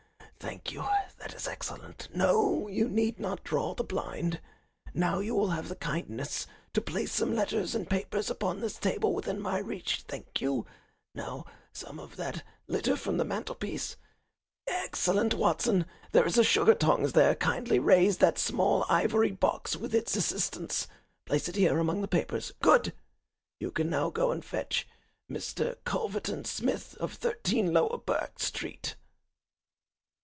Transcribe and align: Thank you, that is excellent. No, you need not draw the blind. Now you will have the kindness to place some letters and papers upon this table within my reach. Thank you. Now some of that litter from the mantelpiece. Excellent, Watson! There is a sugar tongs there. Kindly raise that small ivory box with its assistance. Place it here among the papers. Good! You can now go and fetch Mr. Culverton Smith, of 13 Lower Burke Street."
Thank 0.43 0.71
you, 0.71 0.83
that 1.19 1.35
is 1.35 1.47
excellent. 1.47 2.09
No, 2.15 2.67
you 2.67 2.89
need 2.89 3.19
not 3.19 3.43
draw 3.43 3.75
the 3.75 3.83
blind. 3.83 4.41
Now 4.91 5.19
you 5.19 5.35
will 5.35 5.49
have 5.49 5.69
the 5.69 5.75
kindness 5.75 6.47
to 6.73 6.81
place 6.81 7.11
some 7.11 7.35
letters 7.35 7.75
and 7.75 7.87
papers 7.87 8.27
upon 8.31 8.59
this 8.59 8.79
table 8.79 9.13
within 9.13 9.39
my 9.39 9.59
reach. 9.59 10.01
Thank 10.07 10.41
you. 10.41 10.65
Now 11.13 11.45
some 11.71 11.99
of 11.99 12.15
that 12.15 12.41
litter 12.67 12.95
from 12.97 13.17
the 13.17 13.23
mantelpiece. 13.23 13.97
Excellent, 14.67 15.35
Watson! 15.35 15.85
There 16.11 16.25
is 16.25 16.39
a 16.39 16.43
sugar 16.43 16.73
tongs 16.73 17.13
there. 17.13 17.35
Kindly 17.35 17.77
raise 17.77 18.17
that 18.17 18.39
small 18.39 18.83
ivory 18.89 19.31
box 19.31 19.75
with 19.77 19.93
its 19.93 20.15
assistance. 20.15 20.87
Place 21.27 21.49
it 21.49 21.55
here 21.55 21.77
among 21.77 22.01
the 22.01 22.07
papers. 22.07 22.51
Good! 22.63 22.93
You 23.59 23.69
can 23.69 23.91
now 23.91 24.09
go 24.09 24.31
and 24.31 24.43
fetch 24.43 24.87
Mr. 25.31 25.75
Culverton 25.85 26.45
Smith, 26.47 26.95
of 26.99 27.13
13 27.13 27.71
Lower 27.73 27.99
Burke 27.99 28.39
Street." 28.39 28.95